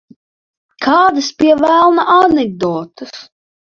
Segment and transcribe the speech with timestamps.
[0.85, 3.19] Kādas, pie velna, anekdotes?